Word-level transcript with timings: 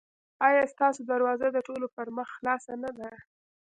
ایا 0.47 0.63
ستاسو 0.73 1.01
دروازه 1.11 1.47
د 1.51 1.57
ټولو 1.67 1.87
پر 1.95 2.07
مخ 2.17 2.27
خلاصه 2.37 2.73
نه 2.83 2.91
ده؟ 2.97 3.09